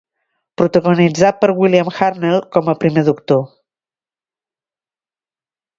Protagonitzat 0.61 1.37
per 1.43 1.49
William 1.59 1.91
Hartnell 1.99 2.41
com 2.57 2.73
a 2.73 2.77
Primer 2.83 3.07
doctor. 3.11 3.47